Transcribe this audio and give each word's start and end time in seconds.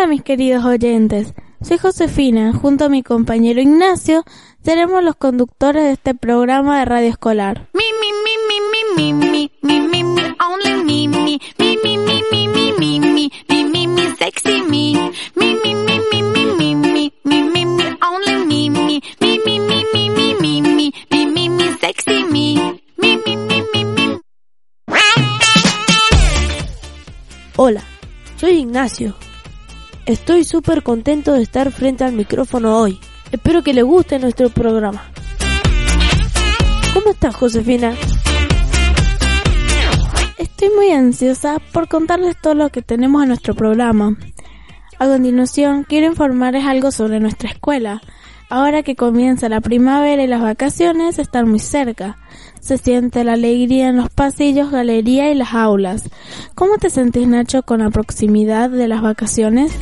Hola 0.00 0.08
mis 0.08 0.22
queridos 0.22 0.64
oyentes, 0.64 1.34
soy 1.60 1.76
Josefina, 1.76 2.54
junto 2.54 2.86
a 2.86 2.88
mi 2.88 3.02
compañero 3.02 3.60
Ignacio, 3.60 4.24
seremos 4.64 5.04
los 5.04 5.14
conductores 5.14 5.84
de 5.84 5.92
este 5.92 6.14
programa 6.14 6.78
de 6.78 6.86
radio 6.86 7.10
escolar. 7.10 7.68
Only 7.74 9.50
sexy 14.18 14.62
only 18.02 18.58
sexy. 21.78 22.56
Hola, 27.56 27.82
soy 28.38 28.52
Ignacio. 28.52 29.14
Estoy 30.10 30.42
súper 30.42 30.82
contento 30.82 31.34
de 31.34 31.42
estar 31.42 31.70
frente 31.70 32.02
al 32.02 32.14
micrófono 32.14 32.76
hoy. 32.78 32.98
Espero 33.30 33.62
que 33.62 33.72
le 33.72 33.82
guste 33.82 34.18
nuestro 34.18 34.50
programa. 34.50 35.04
¿Cómo 36.92 37.10
estás, 37.10 37.36
Josefina? 37.36 37.94
Estoy 40.36 40.70
muy 40.70 40.90
ansiosa 40.90 41.60
por 41.72 41.86
contarles 41.86 42.36
todo 42.42 42.54
lo 42.54 42.70
que 42.70 42.82
tenemos 42.82 43.22
en 43.22 43.28
nuestro 43.28 43.54
programa. 43.54 44.16
A 44.98 45.06
continuación, 45.06 45.84
quiero 45.84 46.08
informarles 46.08 46.64
algo 46.64 46.90
sobre 46.90 47.20
nuestra 47.20 47.48
escuela. 47.48 48.02
Ahora 48.50 48.82
que 48.82 48.96
comienza 48.96 49.48
la 49.48 49.60
primavera 49.60 50.24
y 50.24 50.26
las 50.26 50.42
vacaciones 50.42 51.20
están 51.20 51.48
muy 51.48 51.60
cerca. 51.60 52.18
Se 52.58 52.78
siente 52.78 53.22
la 53.22 53.34
alegría 53.34 53.88
en 53.88 53.96
los 53.96 54.10
pasillos, 54.10 54.72
galería 54.72 55.30
y 55.30 55.36
las 55.36 55.54
aulas. 55.54 56.10
¿Cómo 56.56 56.76
te 56.76 56.90
sentís, 56.90 57.28
Nacho, 57.28 57.62
con 57.62 57.78
la 57.78 57.90
proximidad 57.90 58.68
de 58.68 58.88
las 58.88 59.02
vacaciones? 59.02 59.72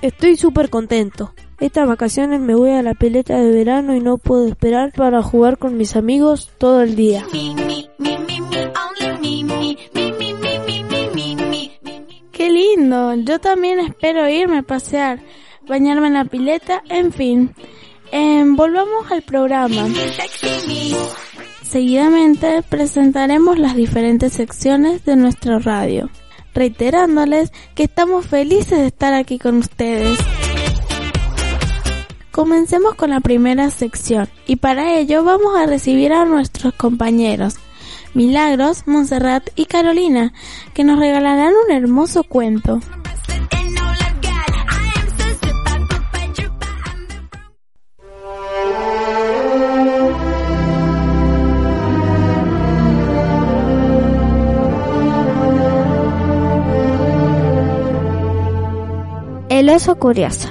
Estoy 0.00 0.36
súper 0.36 0.70
contento. 0.70 1.34
Estas 1.60 1.86
vacaciones 1.86 2.40
me 2.40 2.54
voy 2.54 2.70
a 2.70 2.82
la 2.82 2.94
pileta 2.94 3.38
de 3.38 3.52
verano 3.52 3.94
y 3.94 4.00
no 4.00 4.16
puedo 4.16 4.48
esperar 4.48 4.92
para 4.96 5.22
jugar 5.22 5.58
con 5.58 5.76
mis 5.76 5.94
amigos 5.94 6.50
todo 6.56 6.80
el 6.80 6.96
día. 6.96 7.26
Lindo! 12.76 13.14
Yo 13.14 13.38
también 13.38 13.80
espero 13.80 14.28
irme 14.28 14.58
a 14.58 14.62
pasear, 14.62 15.20
bañarme 15.66 16.08
en 16.08 16.14
la 16.14 16.24
pileta, 16.24 16.82
en 16.88 17.12
fin. 17.12 17.54
Em, 18.12 18.56
volvamos 18.56 19.10
al 19.10 19.22
programa. 19.22 19.86
Seguidamente 21.62 22.62
presentaremos 22.68 23.58
las 23.58 23.76
diferentes 23.76 24.32
secciones 24.32 25.04
de 25.04 25.16
nuestra 25.16 25.58
radio, 25.60 26.10
reiterándoles 26.54 27.52
que 27.74 27.84
estamos 27.84 28.26
felices 28.26 28.78
de 28.78 28.86
estar 28.86 29.14
aquí 29.14 29.38
con 29.38 29.58
ustedes. 29.58 30.18
Comencemos 32.32 32.94
con 32.94 33.10
la 33.10 33.20
primera 33.20 33.70
sección 33.70 34.28
y 34.46 34.56
para 34.56 34.98
ello 34.98 35.22
vamos 35.24 35.56
a 35.56 35.66
recibir 35.66 36.12
a 36.12 36.24
nuestros 36.24 36.74
compañeros 36.74 37.56
Milagros, 38.14 38.86
Montserrat 38.86 39.50
y 39.54 39.66
Carolina, 39.66 40.32
que 40.74 40.84
nos 40.84 40.98
regalarán 40.98 41.52
un 41.66 41.72
hermoso 41.72 42.24
cuento. 42.24 42.80
El 59.48 59.68
oso 59.68 59.96
curioso. 59.96 60.48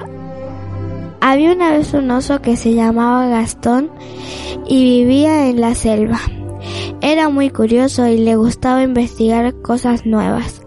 Había 1.20 1.52
una 1.52 1.72
vez 1.72 1.94
un 1.94 2.12
oso 2.12 2.42
que 2.42 2.56
se 2.56 2.74
llamaba 2.74 3.28
Gastón 3.28 3.92
y 4.68 4.84
vivía 4.84 5.48
en 5.48 5.60
la 5.60 5.74
selva. 5.74 6.20
Era 7.02 7.30
muy 7.30 7.50
curioso 7.50 8.08
y 8.08 8.18
le 8.18 8.36
gustaba 8.36 8.84
investigar 8.84 9.62
cosas 9.62 10.06
nuevas. 10.06 10.62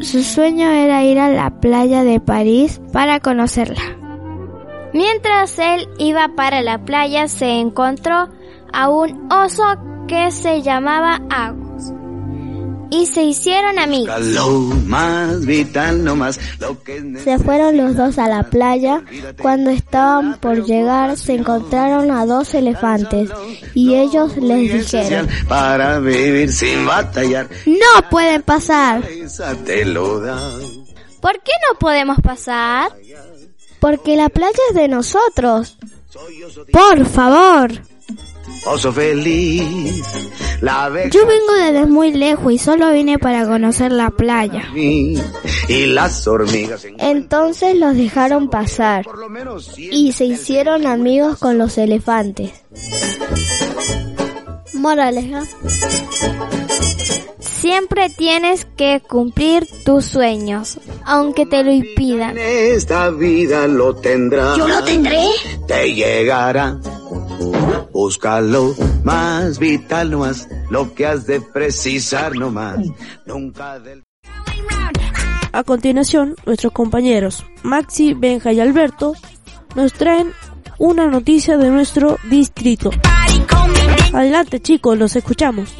Su 0.00 0.22
sueño 0.22 0.70
era 0.70 1.02
ir 1.04 1.18
a 1.18 1.30
la 1.30 1.60
playa 1.60 2.04
de 2.04 2.20
París 2.20 2.80
para 2.92 3.20
conocerla. 3.20 3.82
Mientras 4.92 5.58
él 5.58 5.88
iba 5.98 6.28
para 6.36 6.62
la 6.62 6.84
playa 6.84 7.28
se 7.28 7.60
encontró 7.60 8.28
a 8.72 8.88
un 8.90 9.30
oso 9.32 9.64
que 10.06 10.30
se 10.30 10.62
llamaba 10.62 11.20
Agus 11.30 11.67
y 12.90 13.06
se 13.06 13.22
hicieron 13.22 13.78
amigos. 13.78 14.14
Se 17.24 17.38
fueron 17.38 17.76
los 17.76 17.96
dos 17.96 18.18
a 18.18 18.28
la 18.28 18.44
playa. 18.44 19.02
Cuando 19.40 19.70
estaban 19.70 20.38
por 20.40 20.64
llegar 20.64 21.16
se 21.16 21.34
encontraron 21.34 22.10
a 22.10 22.26
dos 22.26 22.54
elefantes 22.54 23.30
y 23.74 23.94
ellos 23.94 24.36
les 24.36 24.72
dijeron, 24.72 25.28
para 25.48 25.98
vivir 25.98 26.52
sin 26.52 26.86
batallar. 26.86 27.48
no 27.66 28.08
pueden 28.10 28.42
pasar. 28.42 29.02
¿Por 31.20 31.42
qué 31.42 31.52
no 31.68 31.78
podemos 31.78 32.18
pasar? 32.20 32.92
Porque 33.80 34.16
la 34.16 34.28
playa 34.28 34.58
es 34.70 34.74
de 34.74 34.88
nosotros. 34.88 35.76
Por 36.72 37.06
favor. 37.06 37.70
Oso 38.66 38.92
feliz, 38.92 40.02
la 40.60 40.90
Yo 41.10 41.26
vengo 41.26 41.52
desde 41.54 41.86
muy 41.86 42.12
lejos 42.12 42.52
y 42.52 42.58
solo 42.58 42.92
vine 42.92 43.18
para 43.18 43.46
conocer 43.46 43.92
la 43.92 44.10
playa. 44.10 44.68
y 44.74 45.86
las 45.86 46.26
hormigas 46.26 46.84
en 46.84 47.00
Entonces 47.00 47.76
los 47.76 47.96
dejaron 47.96 48.50
pasar 48.50 49.06
y 49.76 50.12
se 50.12 50.24
hicieron 50.24 50.86
amigos 50.86 51.38
con 51.38 51.58
los 51.58 51.78
elefantes. 51.78 52.52
Moraleja. 54.74 55.42
Siempre 57.40 58.08
tienes 58.08 58.66
que 58.76 59.02
cumplir 59.06 59.66
tus 59.84 60.04
sueños, 60.04 60.78
aunque 61.04 61.44
te 61.44 61.64
lo 61.64 61.72
impidan. 61.72 62.38
En 62.38 62.74
esta 62.74 63.10
vida 63.10 63.66
lo 63.66 63.96
tendrás. 63.96 64.56
¿Yo 64.56 64.68
lo 64.68 64.82
tendré? 64.84 65.26
Te 65.66 65.92
llegará. 65.92 66.78
Búscalo 67.98 68.76
más 69.02 69.58
vital 69.58 70.12
nomás, 70.12 70.48
lo 70.70 70.94
que 70.94 71.04
has 71.04 71.26
de 71.26 71.40
precisar 71.40 72.36
nomás. 72.36 72.78
Nunca 73.26 73.80
del... 73.80 74.04
A 75.50 75.64
continuación, 75.64 76.36
nuestros 76.46 76.72
compañeros 76.72 77.44
Maxi, 77.64 78.14
Benja 78.14 78.52
y 78.52 78.60
Alberto 78.60 79.14
nos 79.74 79.92
traen 79.94 80.32
una 80.78 81.08
noticia 81.08 81.58
de 81.58 81.70
nuestro 81.70 82.18
distrito. 82.30 82.90
Adelante 84.12 84.60
chicos, 84.60 84.96
los 84.96 85.16
escuchamos. 85.16 85.74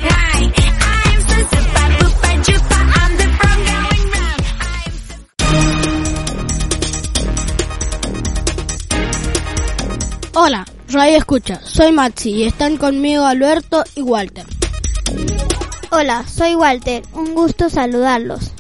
Hola, 10.34 10.64
Radio 10.91 11.19
Escucha, 11.19 11.60
soy 11.65 11.93
Maxi 11.93 12.31
y 12.31 12.44
están 12.44 12.78
conmigo 12.78 13.26
Alberto 13.26 13.84
y 13.94 14.00
Walter. 14.00 14.47
Hola, 15.91 16.25
soy 16.26 16.54
Walter. 16.54 17.03
Un 17.12 17.34
gusto 17.34 17.69
saludarlos. 17.69 18.53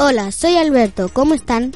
Hola, 0.00 0.32
soy 0.32 0.56
Alberto, 0.56 1.10
¿cómo 1.12 1.34
están? 1.34 1.74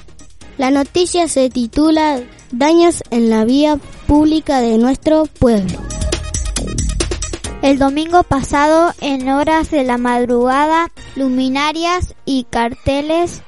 La 0.57 0.71
noticia 0.71 1.29
se 1.29 1.51
titula 1.51 2.23
Daños 2.53 3.03
en 3.11 3.29
la 3.29 3.45
vía 3.45 3.79
pública 4.07 4.63
de 4.63 4.79
nuestro 4.79 5.27
pueblo. 5.27 5.79
El 7.61 7.79
domingo 7.79 8.23
pasado, 8.23 8.95
en 9.03 9.29
horas 9.29 9.71
de 9.71 9.85
la 9.85 9.99
madrugada, 9.99 10.91
luminarias 11.17 12.15
y 12.25 12.45
carteles 12.45 13.43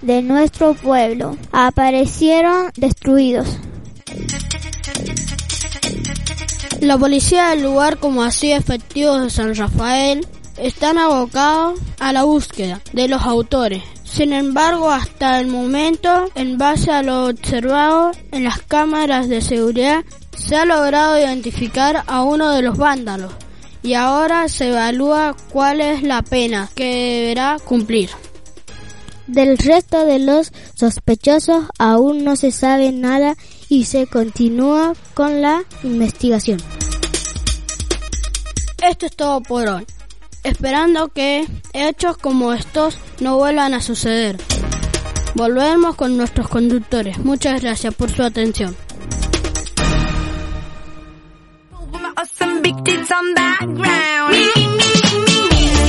de 0.00 0.22
nuestro 0.22 0.72
pueblo 0.72 1.36
aparecieron 1.52 2.70
destruidos. 2.76 3.58
La 6.80 6.96
policía 6.96 7.50
del 7.50 7.62
lugar, 7.62 7.98
como 7.98 8.22
así 8.22 8.52
efectivos 8.52 9.20
de 9.20 9.28
San 9.28 9.54
Rafael, 9.54 10.26
están 10.56 10.96
abocados 10.96 11.78
a 11.98 12.14
la 12.14 12.24
búsqueda 12.24 12.80
de 12.94 13.06
los 13.06 13.22
autores. 13.22 13.82
Sin 14.02 14.32
embargo, 14.32 14.90
hasta 14.90 15.40
el 15.40 15.48
momento, 15.48 16.30
en 16.34 16.56
base 16.56 16.90
a 16.90 17.02
lo 17.02 17.26
observado 17.26 18.12
en 18.32 18.44
las 18.44 18.62
cámaras 18.62 19.28
de 19.28 19.42
seguridad, 19.42 20.04
se 20.34 20.56
ha 20.56 20.64
logrado 20.64 21.18
identificar 21.18 22.02
a 22.06 22.22
uno 22.22 22.50
de 22.50 22.62
los 22.62 22.78
vándalos 22.78 23.32
y 23.82 23.92
ahora 23.92 24.48
se 24.48 24.68
evalúa 24.70 25.36
cuál 25.52 25.82
es 25.82 26.02
la 26.02 26.22
pena 26.22 26.70
que 26.74 27.20
deberá 27.20 27.58
cumplir. 27.62 28.08
Del 29.26 29.58
resto 29.58 30.06
de 30.06 30.18
los 30.18 30.50
sospechosos 30.74 31.66
aún 31.78 32.24
no 32.24 32.36
se 32.36 32.50
sabe 32.50 32.90
nada 32.90 33.36
y 33.70 33.84
se 33.84 34.06
continúa 34.08 34.92
con 35.14 35.40
la 35.40 35.62
investigación. 35.84 36.60
Esto 38.82 39.06
es 39.06 39.16
todo 39.16 39.40
por 39.40 39.68
hoy. 39.68 39.86
Esperando 40.42 41.08
que 41.08 41.46
hechos 41.72 42.16
como 42.18 42.52
estos 42.52 42.98
no 43.20 43.38
vuelvan 43.38 43.72
a 43.72 43.80
suceder. 43.80 44.38
Volvemos 45.34 45.94
con 45.94 46.16
nuestros 46.16 46.48
conductores. 46.48 47.18
Muchas 47.18 47.62
gracias 47.62 47.94
por 47.94 48.10
su 48.10 48.24
atención. 48.24 48.76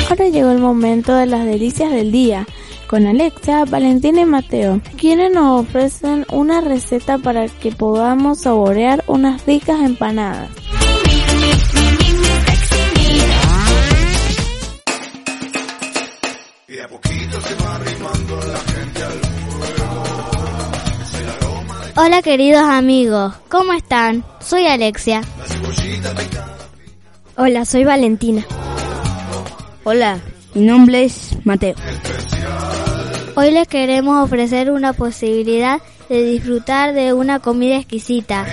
Ahora 0.10 0.28
llegó 0.30 0.52
el 0.52 0.60
momento 0.60 1.16
de 1.16 1.26
las 1.26 1.46
delicias 1.46 1.92
del 1.92 2.12
día. 2.12 2.46
Con 2.92 3.08
Alexa, 3.08 3.64
Valentina 3.64 4.20
y 4.20 4.26
Mateo, 4.26 4.82
quienes 4.98 5.32
nos 5.32 5.62
ofrecen 5.62 6.26
una 6.30 6.60
receta 6.60 7.18
para 7.18 7.48
que 7.48 7.72
podamos 7.72 8.40
saborear 8.40 9.02
unas 9.08 9.46
ricas 9.46 9.80
empanadas. 9.80 10.50
Hola 21.96 22.22
queridos 22.22 22.64
amigos, 22.64 23.36
¿cómo 23.48 23.72
están? 23.72 24.26
Soy 24.42 24.68
Alexia. 24.68 25.22
Hola, 27.38 27.64
soy 27.64 27.86
Valentina. 27.86 28.46
Hola, 29.86 30.20
mi 30.54 30.66
nombre 30.66 31.06
es 31.06 31.38
Mateo. 31.46 31.76
Hoy 33.36 33.52
les 33.52 33.68
queremos 33.68 34.24
ofrecer 34.24 34.72
una 34.72 34.94
posibilidad 34.94 35.82
de 36.10 36.24
disfrutar 36.26 36.94
de 36.94 37.14
una 37.14 37.40
comida 37.40 37.78
exquisita. 37.78 38.46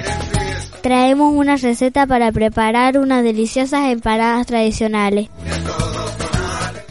Traemos 0.83 1.35
una 1.35 1.57
receta 1.57 2.07
para 2.07 2.31
preparar 2.31 2.99
unas 2.99 3.25
deliciosas 3.25 3.87
empanadas 3.87 4.47
tradicionales. 4.47 5.29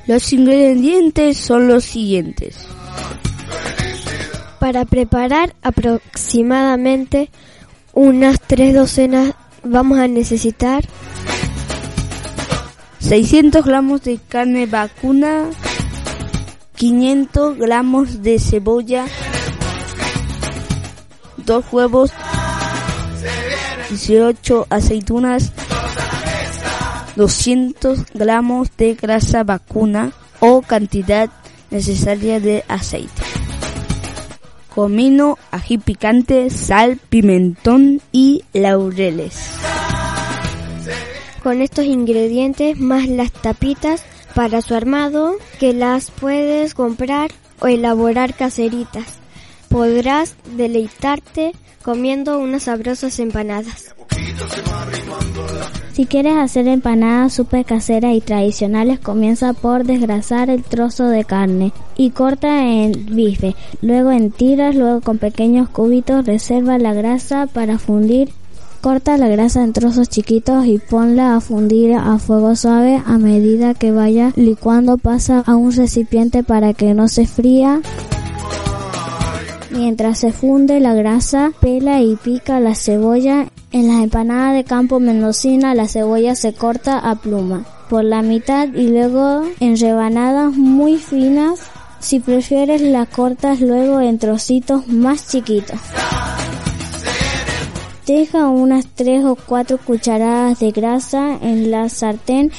Los 0.06 0.34
ingredientes 0.34 1.38
son 1.38 1.68
los 1.68 1.86
siguientes. 1.86 2.68
Para 4.60 4.86
preparar 4.86 5.56
aproximadamente 5.62 7.30
unas 7.94 8.40
tres 8.42 8.74
docenas 8.74 9.34
vamos 9.64 9.98
a 10.00 10.08
necesitar 10.08 10.84
600 13.00 13.66
gramos 13.66 14.04
de 14.04 14.20
carne 14.28 14.66
vacuna, 14.66 15.46
500 16.78 17.58
gramos 17.58 18.22
de 18.22 18.38
cebolla, 18.38 19.08
dos 21.38 21.66
huevos, 21.72 22.12
18 23.90 24.68
aceitunas, 24.70 25.54
200 27.16 28.06
gramos 28.14 28.70
de 28.78 28.94
grasa 28.94 29.44
vacuna 29.44 30.12
o 30.40 30.62
cantidad 30.62 31.32
necesaria 31.72 32.40
de 32.40 32.64
aceite. 32.68 33.24
Comino, 34.76 35.40
ají 35.50 35.80
picante, 35.80 36.52
sal, 36.52 37.00
pimentón 37.10 38.02
y 38.12 38.44
laureles. 38.54 39.36
con 41.42 41.62
estos 41.62 41.86
ingredientes 41.86 42.78
más 42.80 43.08
las 43.08 43.32
tapitas 43.32 44.04
para 44.38 44.62
su 44.62 44.76
armado 44.76 45.34
que 45.60 45.74
las 45.74 46.12
puedes 46.12 46.76
comprar 46.76 47.32
o 47.60 47.66
elaborar 47.66 48.36
caseritas. 48.36 49.16
Podrás 49.68 50.36
deleitarte 50.56 51.54
comiendo 51.82 52.38
unas 52.38 52.64
sabrosas 52.64 53.18
empanadas. 53.18 53.96
Si 55.92 56.06
quieres 56.06 56.38
hacer 56.38 56.68
empanadas 56.68 57.34
súper 57.34 57.66
caseras 57.66 58.14
y 58.14 58.22
tradicionales, 58.22 59.00
comienza 59.00 59.54
por 59.54 59.86
desgrasar 59.86 60.52
el 60.52 60.62
trozo 60.64 61.08
de 61.08 61.26
carne 61.26 61.74
y 61.96 62.12
corta 62.12 62.64
en 62.64 63.08
bife. 63.16 63.56
Luego 63.82 64.12
en 64.12 64.30
tiras, 64.30 64.76
luego 64.76 65.02
con 65.02 65.18
pequeños 65.18 65.68
cubitos, 65.68 66.28
reserva 66.28 66.78
la 66.78 66.94
grasa 66.94 67.48
para 67.48 67.80
fundir. 67.80 68.30
Corta 68.82 69.18
la 69.18 69.28
grasa 69.28 69.64
en 69.64 69.74
trozos 69.74 70.08
chiquitos 70.08 70.66
y 70.66 70.78
ponla 70.78 71.36
a 71.36 71.42
fundir 71.42 71.94
a 71.96 72.18
fuego 72.20 72.56
suave 72.56 73.02
a 73.06 73.18
medida 73.18 73.74
que 73.74 73.92
vaya 73.92 74.32
licuando. 74.36 74.98
Pasa 74.98 75.44
a 75.46 75.56
un 75.56 75.72
recipiente 75.72 76.44
para 76.44 76.74
que 76.74 76.94
no 76.94 77.08
se 77.08 77.26
fría. 77.26 77.82
Mientras 79.72 80.20
se 80.20 80.32
funde 80.32 80.80
la 80.80 80.94
grasa, 80.94 81.52
pela 81.60 82.02
y 82.02 82.16
pica 82.16 82.60
la 82.60 82.76
cebolla. 82.76 83.48
En 83.72 83.88
las 83.88 84.02
empanadas 84.02 84.56
de 84.56 84.64
campo 84.64 85.00
mendocina 85.00 85.76
la 85.76 85.88
cebolla 85.88 86.36
se 86.36 86.54
corta 86.54 86.98
a 87.00 87.16
pluma 87.16 87.66
por 87.90 88.04
la 88.04 88.22
mitad 88.22 88.68
y 88.74 88.90
luego 88.90 89.44
en 89.60 89.78
rebanadas 89.78 90.54
muy 90.54 90.98
finas. 90.98 91.60
Si 92.00 92.20
prefieres 92.20 92.82
la 92.82 93.06
cortas 93.06 93.60
luego 93.60 94.00
en 94.02 94.20
trocitos 94.20 94.88
más 94.88 95.28
chiquitos. 95.28 95.80
Deja 98.08 98.48
unas 98.48 98.88
3 98.96 99.26
o 99.26 99.36
4 99.36 99.80
cucharadas 99.80 100.60
de 100.60 100.72
grasa 100.72 101.38
en 101.42 101.72
la 101.72 101.90
sartén 101.90 102.54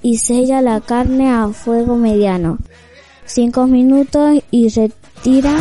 y 0.00 0.18
sella 0.18 0.62
la 0.62 0.80
carne 0.80 1.28
a 1.28 1.48
fuego 1.48 1.96
mediano. 1.96 2.58
5 3.24 3.66
minutos 3.66 4.38
y 4.52 4.68
retira. 4.68 5.56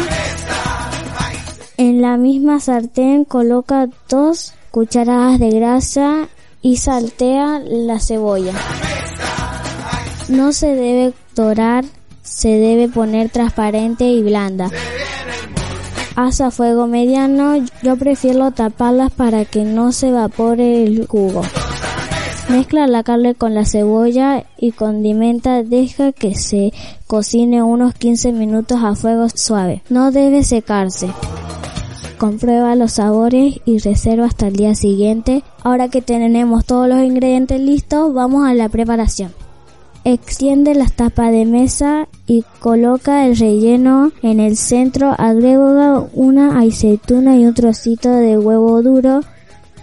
En 1.77 2.03
la 2.03 2.17
misma 2.17 2.59
sartén 2.59 3.25
coloca 3.25 3.89
2 4.09 4.53
cucharadas 4.69 5.39
de 5.39 5.49
grasa 5.49 6.29
y 6.61 6.77
saltea 6.77 7.63
la 7.65 7.99
cebolla. 7.99 8.53
No 10.29 10.53
se 10.53 10.67
debe 10.67 11.13
dorar, 11.33 11.83
se 12.21 12.49
debe 12.49 12.89
poner 12.89 13.31
transparente 13.31 14.03
y 14.03 14.21
blanda. 14.21 14.69
Haz 16.15 16.41
a 16.41 16.51
fuego 16.51 16.87
mediano, 16.87 17.55
yo 17.81 17.95
prefiero 17.95 18.51
taparlas 18.51 19.11
para 19.11 19.45
que 19.45 19.63
no 19.63 19.91
se 19.91 20.09
evapore 20.09 20.83
el 20.83 21.07
jugo. 21.07 21.41
Mezcla 22.49 22.85
la 22.87 23.01
carne 23.03 23.33
con 23.33 23.55
la 23.55 23.65
cebolla 23.65 24.43
y 24.57 24.73
condimenta, 24.73 25.63
deja 25.63 26.11
que 26.11 26.35
se 26.35 26.73
cocine 27.07 27.63
unos 27.63 27.93
15 27.93 28.33
minutos 28.33 28.83
a 28.83 28.95
fuego 28.95 29.27
suave. 29.29 29.83
No 29.89 30.11
debe 30.11 30.43
secarse. 30.43 31.07
Comprueba 32.17 32.75
los 32.75 32.93
sabores 32.93 33.61
y 33.65 33.79
reserva 33.79 34.25
hasta 34.25 34.47
el 34.47 34.55
día 34.57 34.75
siguiente. 34.75 35.43
Ahora 35.63 35.87
que 35.87 36.01
tenemos 36.01 36.65
todos 36.65 36.89
los 36.89 37.01
ingredientes 37.01 37.61
listos, 37.61 38.13
vamos 38.13 38.45
a 38.45 38.53
la 38.53 38.67
preparación. 38.67 39.31
Extiende 40.03 40.73
las 40.73 40.93
tapas 40.93 41.31
de 41.31 41.45
mesa 41.45 42.07
y 42.25 42.43
coloca 42.59 43.27
el 43.27 43.37
relleno 43.37 44.11
en 44.23 44.39
el 44.39 44.57
centro. 44.57 45.13
Agrega 45.15 46.03
una 46.13 46.59
aceituna 46.59 47.37
y 47.37 47.45
un 47.45 47.53
trocito 47.53 48.09
de 48.09 48.37
huevo 48.37 48.81
duro. 48.81 49.21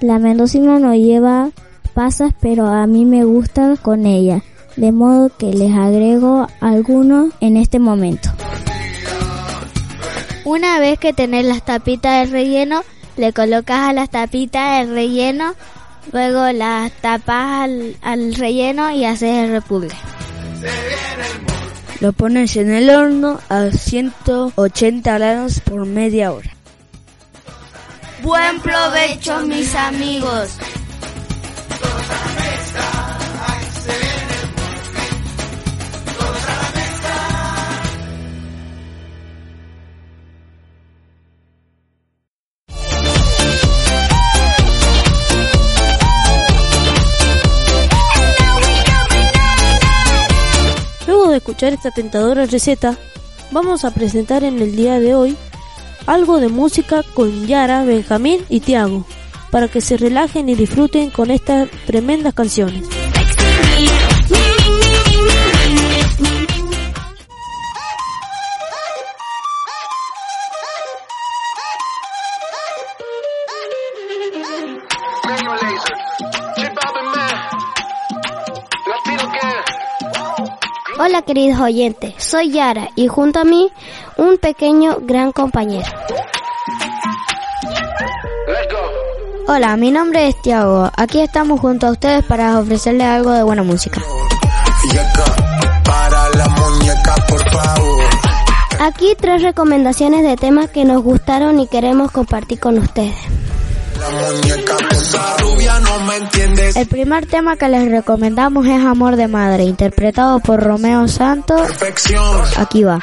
La 0.00 0.18
mendocina 0.18 0.80
no 0.80 0.94
lleva 0.94 1.50
pasas, 1.94 2.32
pero 2.40 2.66
a 2.66 2.86
mí 2.86 3.04
me 3.04 3.24
gusta 3.24 3.76
con 3.80 4.06
ella, 4.06 4.42
de 4.76 4.92
modo 4.92 5.30
que 5.36 5.52
les 5.52 5.72
agrego 5.72 6.48
algunos 6.60 7.32
en 7.40 7.56
este 7.56 7.78
momento. 7.78 8.30
Una 10.44 10.80
vez 10.80 10.98
que 10.98 11.12
tenés 11.12 11.44
las 11.44 11.64
tapitas 11.64 12.20
del 12.20 12.30
relleno, 12.32 12.82
le 13.16 13.32
colocas 13.32 13.88
a 13.88 13.92
las 13.92 14.10
tapitas 14.10 14.80
el 14.82 14.90
relleno, 14.90 15.54
luego 16.12 16.50
las 16.52 16.92
tapas 16.92 17.62
al, 17.62 17.96
al 18.02 18.34
relleno 18.34 18.90
y 18.90 19.04
haces 19.04 19.44
el 19.44 19.50
repulgue. 19.50 19.94
Lo 22.00 22.12
pones 22.12 22.56
en 22.56 22.70
el 22.70 22.90
horno 22.90 23.40
a 23.48 23.70
180 23.70 25.18
grados 25.18 25.60
por 25.60 25.84
media 25.84 26.32
hora. 26.32 26.50
Buen 28.22 28.60
provecho 28.60 29.40
mis 29.40 29.74
amigos. 29.74 30.58
De 51.28 51.36
escuchar 51.36 51.74
esta 51.74 51.90
tentadora 51.90 52.46
receta, 52.46 52.96
vamos 53.50 53.84
a 53.84 53.90
presentar 53.90 54.44
en 54.44 54.62
el 54.62 54.74
día 54.74 54.98
de 54.98 55.14
hoy 55.14 55.36
algo 56.06 56.40
de 56.40 56.48
música 56.48 57.02
con 57.14 57.46
Yara, 57.46 57.84
Benjamín 57.84 58.40
y 58.48 58.60
Tiago, 58.60 59.04
para 59.50 59.68
que 59.68 59.82
se 59.82 59.98
relajen 59.98 60.48
y 60.48 60.54
disfruten 60.54 61.10
con 61.10 61.30
estas 61.30 61.68
tremendas 61.86 62.32
canciones. 62.32 62.97
Hola 81.00 81.22
queridos 81.22 81.60
oyentes, 81.60 82.12
soy 82.18 82.50
Yara 82.50 82.88
y 82.96 83.06
junto 83.06 83.38
a 83.38 83.44
mí 83.44 83.70
un 84.16 84.36
pequeño 84.36 84.98
gran 85.02 85.30
compañero. 85.30 85.86
Hola, 89.46 89.76
mi 89.76 89.92
nombre 89.92 90.26
es 90.26 90.42
Tiago. 90.42 90.90
Aquí 90.96 91.20
estamos 91.20 91.60
junto 91.60 91.86
a 91.86 91.92
ustedes 91.92 92.24
para 92.24 92.58
ofrecerles 92.58 93.06
algo 93.06 93.30
de 93.30 93.44
buena 93.44 93.62
música. 93.62 94.02
Aquí 98.80 99.14
tres 99.20 99.42
recomendaciones 99.42 100.24
de 100.24 100.36
temas 100.36 100.68
que 100.70 100.84
nos 100.84 101.02
gustaron 101.04 101.60
y 101.60 101.68
queremos 101.68 102.10
compartir 102.10 102.58
con 102.58 102.76
ustedes. 102.76 103.14
El 106.74 106.86
primer 106.86 107.26
tema 107.26 107.56
que 107.56 107.68
les 107.68 107.90
recomendamos 107.90 108.66
es 108.66 108.84
Amor 108.84 109.16
de 109.16 109.28
Madre, 109.28 109.64
interpretado 109.64 110.40
por 110.40 110.62
Romeo 110.62 111.08
Santos. 111.08 111.60
Aquí 112.56 112.84
va. 112.84 113.00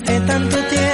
De 0.00 0.20
tanto 0.20 0.56
tiempo, 0.56 0.91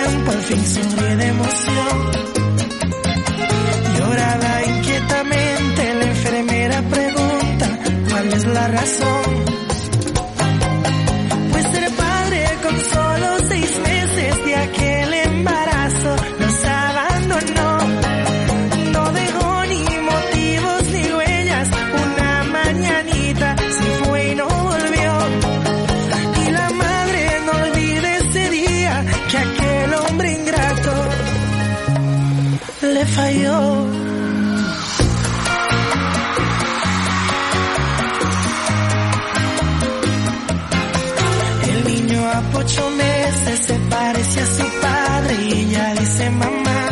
se 43.69 43.79
parece 43.91 44.41
a 44.41 44.47
su 44.47 44.81
padre 44.81 45.35
y 45.45 45.53
ella 45.53 45.95
dice 45.95 46.31
mamá. 46.31 46.89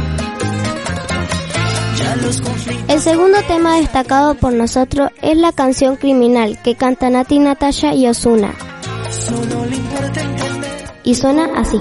Ya 1.98 2.16
los 2.16 2.40
conflictos. 2.42 2.94
El 2.94 3.00
segundo 3.00 3.38
tema 3.48 3.76
destacado 3.76 4.34
por 4.34 4.52
nosotros 4.52 5.10
es 5.22 5.38
la 5.38 5.52
canción 5.52 5.96
Criminal 5.96 6.58
que 6.62 6.74
cantan 6.74 7.14
Nati 7.14 7.38
Natasha 7.38 7.94
y 7.94 8.06
Osuna. 8.06 8.54
Y 11.02 11.14
suena 11.14 11.48
así. 11.56 11.80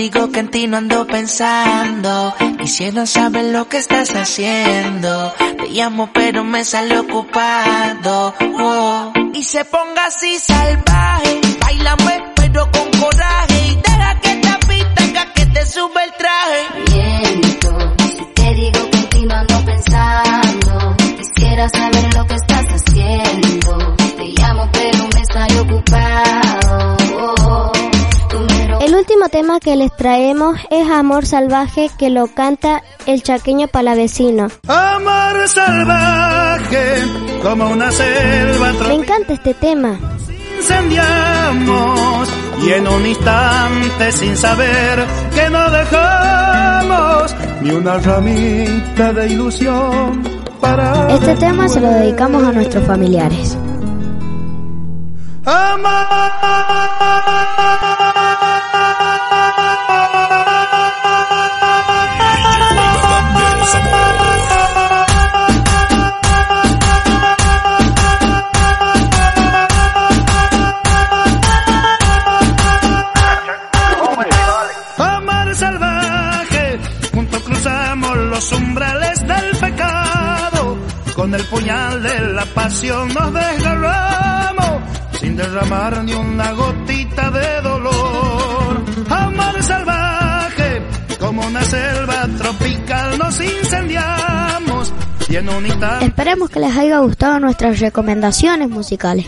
Digo 0.00 0.32
que 0.32 0.40
en 0.40 0.48
ti 0.48 0.66
no 0.66 0.78
ando 0.78 1.06
pensando, 1.06 2.34
quisiera 2.58 3.04
saber 3.04 3.52
lo 3.56 3.68
que 3.68 3.76
estás 3.76 4.08
haciendo. 4.14 5.34
Te 5.58 5.68
llamo 5.68 6.08
pero 6.14 6.42
me 6.42 6.64
sale 6.64 6.98
ocupado. 6.98 8.34
oh. 8.58 9.12
Y 9.34 9.42
se 9.44 9.62
ponga 9.66 10.06
así 10.06 10.38
salvaje, 10.38 11.40
bailame 11.60 12.32
pero 12.34 12.62
con 12.72 12.88
coraje 12.98 13.58
y 13.68 13.74
deja 13.76 14.20
que 14.22 14.30
pista 14.68 15.04
haga 15.04 15.32
que 15.34 15.46
te 15.46 15.66
sube 15.66 16.02
el 16.04 16.12
traje. 16.20 16.62
Miento, 16.90 17.70
si 18.16 18.24
te 18.34 18.54
digo 18.54 18.90
que 18.90 18.98
ti 19.12 19.20
no 19.26 19.34
ando 19.34 19.64
pensando. 19.66 20.96
Quisiera 21.18 21.68
saber 21.68 21.99
tema 29.30 29.60
que 29.60 29.76
les 29.76 29.94
traemos 29.96 30.58
es 30.70 30.88
Amor 30.90 31.24
Salvaje 31.24 31.90
que 31.98 32.10
lo 32.10 32.26
canta 32.26 32.82
el 33.06 33.22
chaqueño 33.22 33.68
palavecino. 33.68 34.48
Amor 34.66 35.48
salvaje, 35.48 37.02
como 37.42 37.70
una 37.70 37.90
selva 37.90 38.72
Me 38.88 38.94
encanta 38.94 39.32
este 39.32 39.54
tema. 39.54 39.98
Incendiamos 40.58 42.28
y 42.62 42.72
en 42.72 42.88
un 42.88 43.06
instante 43.06 44.12
sin 44.12 44.36
saber 44.36 45.06
que 45.34 45.48
no 45.48 45.70
dejamos 45.70 47.34
ni 47.62 47.70
una 47.70 47.98
ramita 47.98 49.12
de 49.12 49.28
ilusión 49.28 50.22
para 50.60 51.14
Este 51.14 51.36
tema 51.36 51.68
se 51.68 51.80
lo 51.80 51.88
dedicamos 51.88 52.42
a 52.42 52.52
nuestros 52.52 52.84
familiares. 52.84 53.56
Amar 55.46 56.30
los 78.40 78.52
umbrales 78.52 79.20
del 79.26 79.56
pecado. 79.60 80.78
Con 81.14 81.34
el 81.34 81.44
puñal 81.44 82.02
de 82.02 82.20
la 82.32 82.46
pasión 82.46 83.08
nos 83.12 83.34
desgarramos, 83.34 84.80
sin 85.20 85.36
derramar 85.36 86.02
ni 86.04 86.14
una 86.14 86.52
gotita 86.52 87.30
de 87.30 87.60
dolor. 87.60 88.82
Amar 89.10 89.62
salvaje, 89.62 90.82
como 91.18 91.46
una 91.46 91.62
selva 91.64 92.26
tropical 92.38 93.18
nos 93.18 93.40
incendiamos. 93.42 94.94
Y 95.28 95.36
en 95.36 95.48
un 95.50 95.66
instante 95.66 96.06
Esperemos 96.06 96.48
que 96.48 96.60
les 96.60 96.74
haya 96.78 96.98
gustado 97.00 97.38
nuestras 97.40 97.78
recomendaciones 97.78 98.70
musicales. 98.70 99.26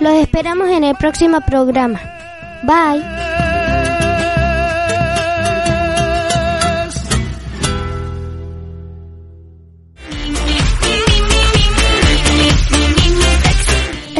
Los 0.00 0.14
esperamos 0.14 0.70
en 0.70 0.84
el 0.84 0.94
próximo 0.96 1.40
programa. 1.46 2.00
Bye. 2.62 3.47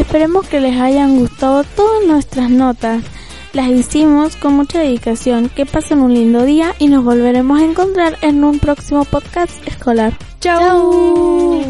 Esperemos 0.08 0.48
que 0.48 0.58
les 0.58 0.80
hayan 0.80 1.18
gustado 1.18 1.64
todas 1.64 2.06
nuestras 2.06 2.48
notas. 2.48 3.04
las 3.52 3.68
hicimos 3.68 4.36
con 4.36 4.54
mucha 4.54 4.78
dedicación. 4.78 5.50
Que 5.50 5.66
pasen 5.66 6.00
un 6.00 6.14
lindo 6.14 6.46
día 6.46 6.74
y 6.78 6.88
nos 6.88 7.04
volveremos 7.04 7.60
a 7.60 7.64
encontrar 7.64 8.16
en 8.22 8.42
un 8.42 8.58
próximo 8.58 9.04
podcast 9.04 9.52
escolar. 9.68 10.16
¡Chao! 10.40 11.60